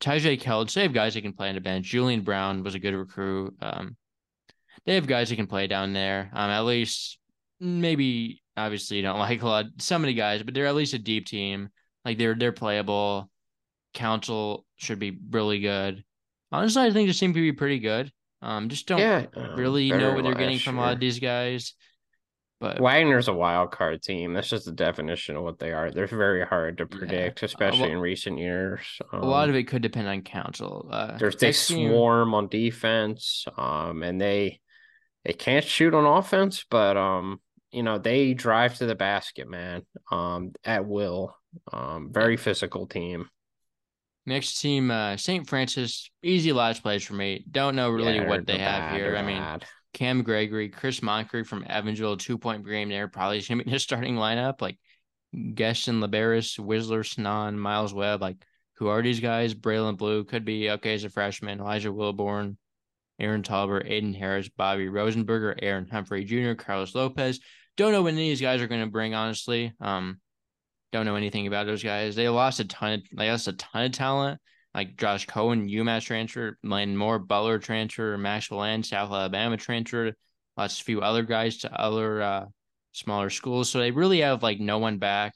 [0.01, 0.75] Tajay Keldge.
[0.75, 1.87] They have guys that can play on the bench.
[1.87, 3.55] Julian Brown was a good recruit.
[3.63, 3.97] Um,
[4.85, 6.29] they have guys that can play down there.
[6.35, 7.19] Um, at least
[7.59, 10.99] maybe obviously you don't like a lot so many guys, but they're at least a
[10.99, 11.71] deep team.
[12.05, 13.31] Like they're they're playable.
[13.95, 16.05] Council should be really good.
[16.53, 18.11] Honestly, I think they seem to be pretty good.
[18.43, 21.01] Um, just don't Yeah, um, really know what they're getting last from a lot of
[21.01, 21.75] these guys.
[22.61, 24.35] But Wagner's a wild card team.
[24.35, 25.91] That's just the definition of what they are.
[25.91, 26.99] They're very hard to Yeah.
[26.99, 28.81] predict, Uh, especially well, in recent years.
[29.13, 30.87] a lot Um, of it could depend on Council.
[30.91, 34.61] Uh, There's they next team- swarm on defense, um, and they
[35.25, 39.83] they can't shoot on offense, but um, you know they drive to the basket, man,
[40.11, 41.35] um, at will.
[41.73, 43.29] Um, very physical team.
[44.27, 45.49] Next team, uh, St.
[45.49, 47.45] Francis, easy last place for me.
[47.51, 49.17] Don't know really Yeah, what they're have bad, here.
[49.17, 49.65] I mean, bad.
[49.93, 54.17] Cam Gregory, Chris Moncrief from Evansville, two point game there, probably be in his starting
[54.17, 54.61] lineup.
[54.61, 54.79] Like
[55.35, 58.37] Geston Liberis, Whistler Snan, Miles Webb, like
[58.75, 59.55] who are these guys?
[59.55, 62.57] Braylon Blue could be okay as a freshman, Elijah Wilborn,
[63.19, 67.41] Aaron Tolbert, Aiden Harris, Bobby Rosenberger, Aaron Humphrey Jr., Carlos Lopez.
[67.77, 69.73] Don't know of these guys are going to bring, honestly.
[69.81, 70.21] Um,
[70.93, 72.15] don't know anything about those guys.
[72.17, 74.41] They lost a ton of they lost a ton of talent.
[74.75, 80.13] Like Josh Cohen, UMass transfer, Lane Moore, Butler transfer, Maxwell Land, South Alabama transfer,
[80.57, 82.45] lost a few other guys to other uh,
[82.93, 83.69] smaller schools.
[83.69, 85.35] So they really have like no one back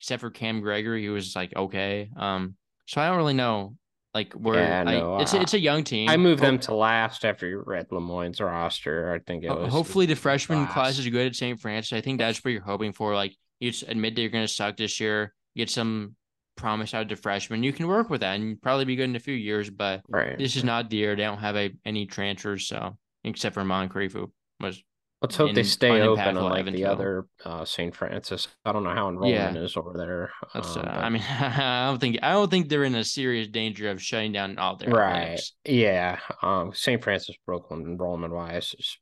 [0.00, 2.08] except for Cam Gregory, who was like okay.
[2.16, 2.54] Um,
[2.86, 3.74] so I don't really know
[4.14, 6.08] like where Yeah, I- no, it's I- it's a young team.
[6.08, 9.12] I moved them to last after you read Le Moyne's roster.
[9.12, 9.72] I think it was.
[9.72, 10.72] Hopefully, the freshman last.
[10.72, 11.58] class is good at St.
[11.60, 11.92] Francis.
[11.92, 13.14] I think that's what you're hoping for.
[13.14, 16.14] Like, you just admit that you're going to suck this year, get some
[16.56, 17.62] promise out of the freshmen.
[17.62, 19.70] You can work with that and probably be good in a few years.
[19.70, 20.38] But right.
[20.38, 21.16] this is not the year.
[21.16, 24.82] They don't have a, any transfers, so except for Moncrief, who was
[25.20, 27.92] Let's hope they stay open unimpactful unlike the other uh, St.
[27.94, 28.46] Francis.
[28.64, 30.30] I don't know how enrollment is over there.
[30.54, 33.48] um, Uh, but- I mean, I don't think I don't think they're in a serious
[33.48, 35.14] danger of shutting down all their right.
[35.22, 35.54] athletics.
[35.64, 36.20] Yeah.
[36.40, 37.02] Um, St.
[37.02, 38.96] Francis Brooklyn enrollment wise is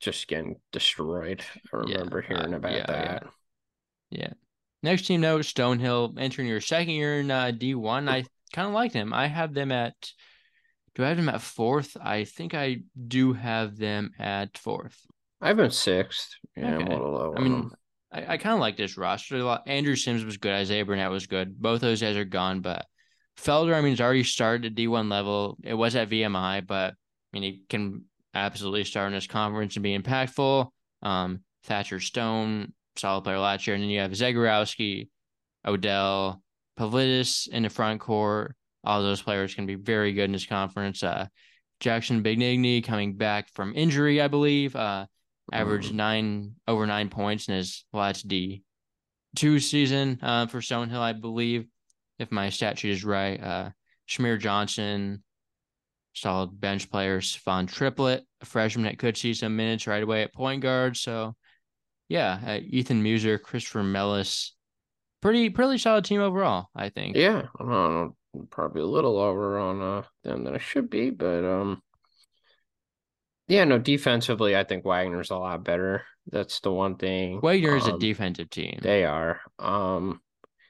[0.00, 1.44] just getting destroyed.
[1.72, 2.84] I Yeah, remember hearing uh, about yeah, yeah.
[2.86, 3.26] that.
[4.12, 4.32] Yeah.
[4.82, 8.08] Next team though, Stonehill entering your second year in uh, D1.
[8.08, 9.12] I kind of like them.
[9.12, 9.94] I have them at.
[10.94, 11.96] Do I have them at fourth?
[12.00, 14.98] I think I do have them at fourth.
[15.40, 16.34] I've been sixth.
[16.56, 17.34] Yeah, I'm a little low.
[17.36, 17.70] I mean.
[18.12, 19.62] I, I kind of like this roster a lot.
[19.66, 20.52] Andrew Sims was good.
[20.52, 21.58] Isaiah Burnett was good.
[21.58, 22.84] Both those guys are gone, but
[23.38, 25.56] Felder, I mean, has already started at D1 level.
[25.62, 26.96] It was at VMI, but I
[27.32, 30.68] mean, he can absolutely start in this conference and be impactful.
[31.02, 33.74] Um, Thatcher Stone, solid player last year.
[33.74, 35.08] And then you have Zegarowski,
[35.66, 36.42] Odell,
[36.78, 38.54] Pavlidis in the front court.
[38.84, 41.02] All those players can be very good in this conference.
[41.02, 41.26] Uh,
[41.80, 44.74] Jackson Bigigny coming back from injury, I believe.
[44.76, 45.06] Uh,
[45.52, 45.96] averaged Mhm.
[45.96, 48.62] nine over nine points in his last D
[49.34, 51.66] two season uh, for Stonehill, I believe,
[52.18, 53.42] if my stat sheet is right.
[53.42, 53.70] Uh,
[54.08, 55.22] Shamir Johnson,
[56.14, 57.20] solid bench player.
[57.20, 60.96] Stephon Triplet, a freshman that could see some minutes right away at point guard.
[60.96, 61.34] So,
[62.08, 64.54] yeah, uh, Ethan Muser, Christopher Mellis,
[65.20, 66.68] pretty pretty solid team overall.
[66.74, 67.16] I think.
[67.16, 68.16] Yeah, I don't know.
[68.50, 71.82] Probably a little lower on uh them than I should be, but um,
[73.48, 73.78] yeah, no.
[73.78, 76.04] Defensively, I think Wagner's a lot better.
[76.30, 77.40] That's the one thing.
[77.42, 78.78] Wagner is a Um, defensive team.
[78.80, 79.40] They are.
[79.58, 80.20] Um,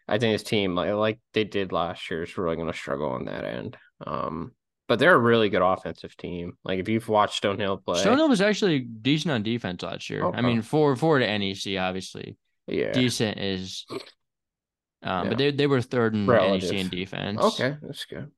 [0.09, 3.11] I think his team, like like they did last year, is really going to struggle
[3.11, 3.77] on that end.
[4.05, 4.53] Um,
[4.92, 6.52] but they're a really good offensive team.
[6.64, 10.31] Like if you've watched Stonehill play, Stonehill was actually decent on defense last year.
[10.31, 12.37] I mean, four four the NEC, obviously.
[12.66, 13.98] yeah, decent is um
[15.02, 15.24] Yeah.
[15.31, 17.40] but they they were third in NEC in defense.
[17.40, 18.31] okay, that's good.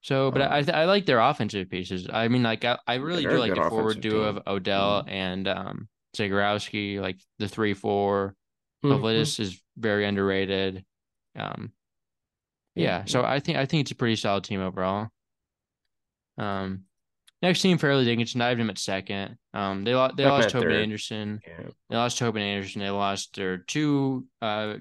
[0.00, 2.08] So, but I Um, th- I like their offensive pieces.
[2.10, 4.36] I mean, like I, I really do like the forward duo team.
[4.38, 8.34] of Odell and um Zegarowski, like the three four.
[8.82, 8.92] mhm.
[8.92, 10.84] Pavlidis is very underrated.
[11.36, 11.72] Um,
[12.74, 15.08] yeah, so I think I think it's a pretty solid team overall.
[16.38, 16.84] Um,
[17.42, 19.36] next team, Fairleigh Dickinson, I have them at second.
[19.52, 20.82] Um, they lost they lost Tobin third.
[20.82, 21.40] Anderson.
[21.46, 21.70] Yeah.
[21.90, 22.80] They lost Tobin Anderson.
[22.80, 24.74] They lost their two uh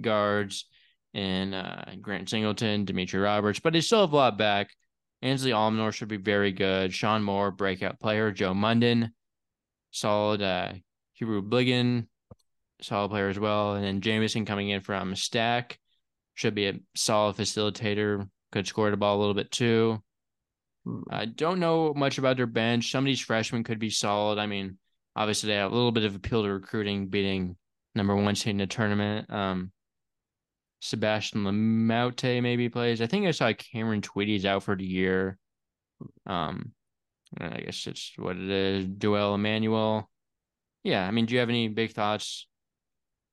[0.00, 0.66] guards
[1.12, 4.70] and uh Grant Singleton, Demetre Roberts, but they still have a lot back.
[5.22, 6.92] Ansley Almonor should be very good.
[6.92, 8.30] Sean Moore, breakout player.
[8.30, 9.12] Joe Munden,
[9.90, 10.42] solid.
[10.42, 10.74] Uh,
[11.18, 12.08] Heru Bligen,
[12.82, 13.74] solid player as well.
[13.74, 15.78] And then Jamison coming in from Stack
[16.34, 18.28] should be a solid facilitator.
[18.52, 20.02] Could score the ball a little bit too.
[21.10, 22.90] I don't know much about their bench.
[22.90, 24.38] Some of these freshmen could be solid.
[24.38, 24.78] I mean,
[25.16, 27.56] obviously they have a little bit of appeal to recruiting, beating
[27.94, 29.30] number one seed in the tournament.
[29.30, 29.72] Um,
[30.80, 33.00] Sebastian Lamoute maybe plays.
[33.00, 35.38] I think I saw Cameron Tweedy's out for the year.
[36.26, 36.72] Um,
[37.40, 38.86] I guess it's what it is.
[38.98, 40.10] Joel Emmanuel.
[40.82, 42.46] Yeah, I mean, do you have any big thoughts?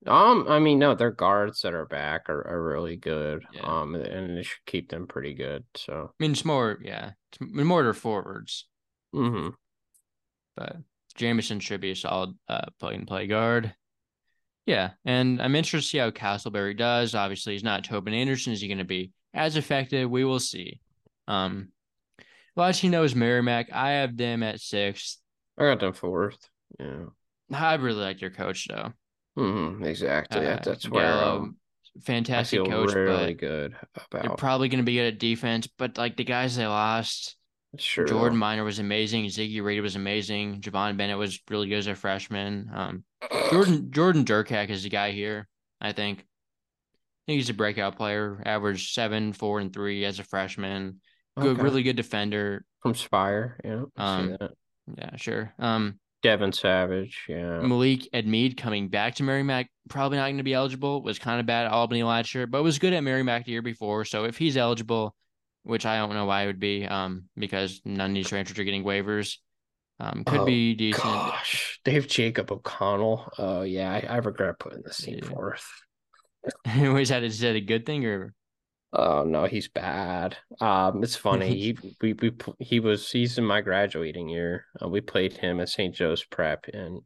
[0.07, 3.43] Um, I mean, no, their guards that are back are, are really good.
[3.53, 3.61] Yeah.
[3.61, 5.63] Um, and it should keep them pretty good.
[5.75, 8.67] So, I mean, it's more, yeah, it's more their forwards,
[9.13, 9.49] hmm
[10.55, 10.77] but
[11.15, 13.73] Jameson should be a solid uh, play and play guard.
[14.65, 17.15] Yeah, and I'm interested to see how Castleberry does.
[17.15, 18.53] Obviously, he's not Tobin Anderson.
[18.53, 20.09] Is he going to be as effective?
[20.09, 20.79] We will see.
[21.27, 21.69] Um,
[22.55, 23.71] you know is Merrimack.
[23.71, 25.17] I have them at sixth.
[25.57, 26.37] I got them fourth.
[26.79, 27.05] Yeah.
[27.51, 28.93] I really like their coach though.
[29.35, 30.45] Hmm Exactly.
[30.45, 31.55] Uh, that's where Gallo, um,
[31.97, 33.75] I fantastic coach, really but good
[34.11, 35.67] they're probably going to be good at defense.
[35.77, 37.35] But like the guys they lost,
[37.77, 38.03] Sure.
[38.05, 39.25] Jordan Minor was amazing.
[39.25, 40.59] Ziggy Reed was amazing.
[40.59, 42.69] Javon Bennett was really good as a freshman.
[42.73, 43.03] Um,
[43.49, 45.47] Jordan Jordan Derkack is the guy here.
[45.79, 46.19] I think.
[46.19, 46.23] I
[47.27, 48.41] think he's a breakout player.
[48.45, 50.99] Averaged seven, four, and three as a freshman.
[51.39, 51.61] Good, Okay.
[51.61, 52.65] really good defender.
[52.81, 53.57] from Spire.
[53.63, 53.83] Yeah.
[53.95, 54.37] Um.
[54.97, 55.53] Yeah, sure.
[55.59, 57.25] Um, Devin Savage.
[57.27, 57.59] Yeah.
[57.61, 61.01] Malik Edmead coming back to Merrimack, probably not going to be eligible.
[61.01, 63.61] Was kind of bad at Albany last year, but was good at Merrimack the year
[63.61, 64.05] before.
[64.05, 65.15] So if he's eligible,
[65.63, 68.63] which I don't know why it would be, um, because none of these transfers are
[68.63, 69.37] getting waivers,
[69.99, 71.03] um, could Oh, be decent.
[71.03, 73.31] Gosh, Dave Jacob O'Connell.
[73.37, 75.29] Oh yeah, I, I regret putting this team Yeah.
[75.29, 75.67] fourth.
[76.77, 78.33] was that is that a good thing or?
[78.93, 80.37] Oh no, he's bad.
[80.59, 81.55] Um, it's funny.
[81.55, 84.65] he we we he was he's in my graduating year.
[84.81, 85.95] Uh, we played him at St.
[85.95, 87.01] Joe's Prep, and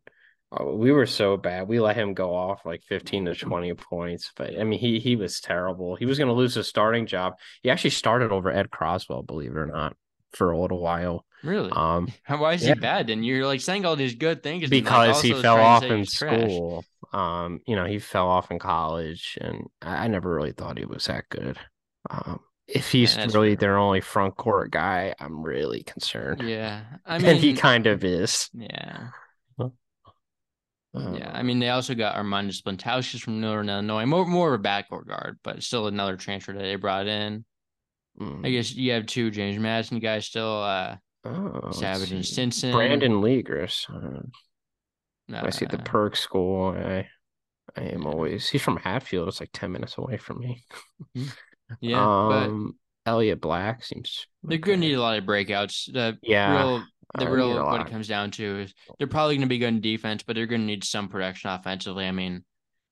[0.51, 1.67] uh, we were so bad.
[1.67, 4.31] We let him go off like fifteen to twenty points.
[4.35, 5.95] But I mean, he he was terrible.
[5.95, 7.35] He was going to lose his starting job.
[7.61, 9.95] He actually started over Ed Croswell, believe it or not,
[10.31, 11.23] for a little while.
[11.43, 11.69] Really?
[11.69, 12.73] Um, Why is yeah.
[12.73, 13.11] he bad?
[13.11, 16.13] And you're like saying all these good things like, because he fell off in he's
[16.13, 16.51] trash.
[16.51, 16.83] school.
[17.13, 20.85] Um, you know, he fell off in college, and I, I never really thought he
[20.85, 21.57] was that good.
[22.09, 26.41] Um, if he's that's really their only front court guy, I'm really concerned.
[26.41, 28.49] Yeah, I and he kind of is.
[28.53, 29.09] yeah,
[30.93, 31.29] Um, yeah.
[31.33, 35.07] I mean, they also got Armandus Blantowskis from Northern Illinois, more more of a backcourt
[35.07, 37.45] guard, but still another transfer that they brought in.
[38.19, 42.25] mm, I guess you have two James Madison guys still, uh, oh, Savage and.
[42.25, 42.71] Stinson.
[42.71, 43.89] Brandon Legris.
[43.89, 44.21] Uh,
[45.33, 46.75] I see the uh, Perk School.
[46.77, 47.07] I,
[47.75, 48.47] I am always.
[48.49, 49.27] He's from Hatfield.
[49.27, 50.63] It's like ten minutes away from me.
[51.81, 54.27] yeah, but um, Elliot Black seems.
[54.43, 55.91] they're gonna need a lot of breakouts.
[55.91, 56.83] The Yeah, real,
[57.17, 59.81] the uh, real, what it comes down to is they're probably gonna be good in
[59.81, 62.05] defense, but they're gonna need some production offensively.
[62.05, 62.43] I mean,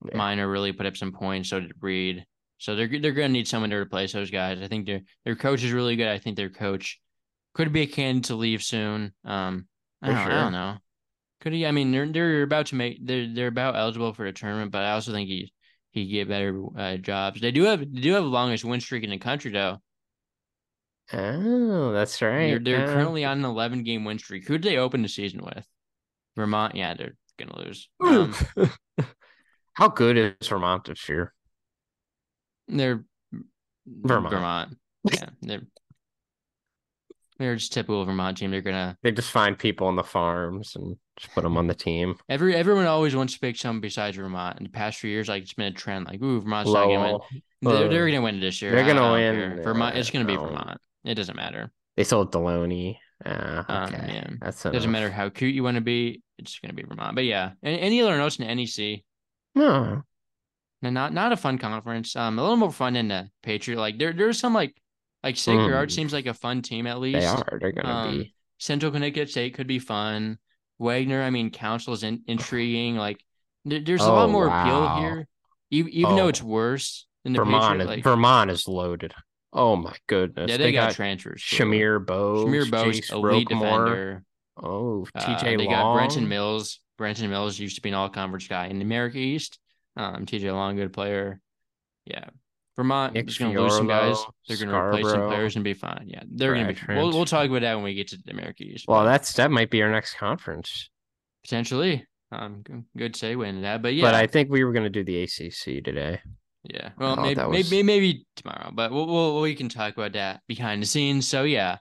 [0.06, 0.18] Yeah.
[0.18, 2.26] Minor really put up some points, so did Reed.
[2.58, 4.62] So they're they're gonna need someone to replace those guys.
[4.62, 6.08] I think their their coach is really good.
[6.08, 7.00] I think their coach
[7.54, 9.14] could be a candidate to leave soon.
[9.26, 9.68] Um,
[10.02, 10.78] I don't, I don't know.
[11.42, 11.66] Could he?
[11.66, 14.84] I mean, they're they're about to make they're they're about eligible for the tournament, but
[14.84, 15.52] I also think he
[15.94, 17.40] he get better uh, jobs.
[17.40, 19.78] They do have they do have the longest win streak in the country though.
[21.14, 22.48] Oh, that's right.
[22.48, 24.48] They're they're currently on an eleven game win streak.
[24.48, 25.68] Who did they open the season with?
[26.36, 26.76] Vermont.
[26.76, 27.90] Yeah, they're gonna lose.
[28.04, 28.34] Um,
[29.74, 31.34] How good is Vermont this year?
[32.68, 33.04] they're
[33.86, 34.34] Vermont.
[34.34, 34.78] Vermont.
[35.12, 35.62] Yeah, they're
[37.38, 38.50] they're just typical Vermont team.
[38.50, 41.76] They're gonna They just find people on the farms and just put them on the
[41.76, 42.16] team.
[42.30, 44.58] every everyone always wants to pick someone besides Vermont.
[44.58, 46.06] In the past few years, like it's been a trend.
[46.08, 47.42] Like, ooh, Vermont's not gonna win.
[47.62, 48.72] They're, they're gonna win this year.
[48.72, 49.36] they're gonna win.
[49.36, 49.62] care.
[49.64, 49.96] Vermont.
[49.96, 50.80] It's gonna be Vermont.
[51.06, 51.72] It doesn't matter.
[51.98, 52.98] They sold Deloney.
[53.26, 54.14] Uh, Um, okay.
[54.16, 54.30] yeah.
[54.42, 56.22] That's Doesn't matter how cute you want to be.
[56.40, 57.16] It's gonna be Vermont.
[57.16, 59.02] But yeah, any, any other notes in NEC?
[59.56, 60.02] No.
[60.82, 62.16] No, not not a fun conference.
[62.16, 63.80] Um, a little more fun than the Patriot.
[63.80, 64.76] Like there there's some like
[65.24, 65.94] like Sacred Heart Mm.
[65.94, 67.20] seems like a fun team at least.
[67.20, 67.58] They are.
[67.62, 68.34] They're gonna Um, be.
[68.58, 70.38] Central Connecticut State could be fun.
[70.80, 72.96] Wagner, I mean, Council is in, intriguing.
[72.98, 73.24] Like
[73.66, 74.64] there, there's a lot Oh, more wow.
[74.64, 75.28] appeal here,
[75.72, 76.30] even, even though Oh.
[76.30, 77.64] it's worse than the Vermont.
[77.80, 77.84] Patriot.
[77.84, 79.14] is- Like Vermont is loaded.
[79.54, 80.50] Oh my goodness.
[80.50, 81.42] Yeah, they, got, transfers.
[81.42, 82.48] Shamir Bogues.
[82.48, 83.50] Shamir Jace elite Roquemore.
[83.50, 84.24] defender.
[84.62, 85.68] Oh, Uh, TJ they Long.
[85.68, 86.80] got Brenton Mills.
[86.98, 89.60] Brenton Mills used to be an all conference guy in the America East.
[89.96, 91.40] Um, TJ Long, good player.
[92.06, 92.26] Yeah.
[92.76, 94.18] Vermont Nick is going to lose some guys.
[94.48, 96.06] They're going to replace some players and be fine.
[96.08, 96.94] Yeah, they're going to be.
[96.96, 98.86] We'll, we'll talk about that when we get to the America East.
[98.88, 100.90] Well, that's that might be our next conference.
[101.44, 102.06] potentially.
[102.32, 102.64] Um,
[102.98, 105.22] good segue into that, but yeah, But I think we were going to do the
[105.22, 106.20] ACC today.
[106.64, 106.90] Yeah.
[106.98, 110.82] Well, maybe, was- maybe maybe tomorrow, but we'll, we'll we can talk about that behind
[110.82, 111.28] the scenes.
[111.28, 111.78] So yeah,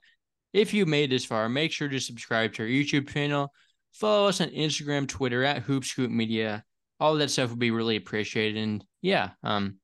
[0.53, 3.51] if you made this far, make sure to subscribe to our YouTube channel.
[3.93, 6.64] Follow us on Instagram, Twitter at Hoop Scoop Media.
[7.01, 8.62] All of that stuff would be really appreciated.
[8.62, 9.76] And yeah, um,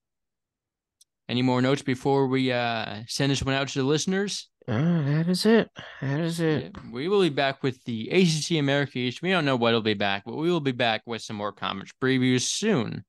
[1.28, 4.48] any more notes before we uh send this one out to the listeners?
[4.66, 5.70] Uh, that is it.
[6.02, 6.72] That is it.
[6.74, 9.22] Yeah, we will be back with the ACC America East.
[9.22, 11.52] We don't know what will be back, but we will be back with some more
[11.52, 13.04] comments previews soon.